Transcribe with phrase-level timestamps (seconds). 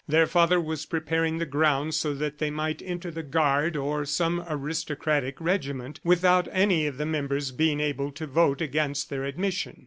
[0.07, 4.43] Their father was preparing the ground so that they might enter the Guard or some
[4.49, 9.79] aristocratic regiment without any of the members being able to vote against their admission.